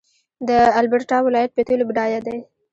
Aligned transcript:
د 0.47 0.49
البرټا 0.79 1.17
ولایت 1.27 1.51
په 1.53 1.61
تیلو 1.67 1.83
بډایه 1.89 2.19
دی. 2.25 2.37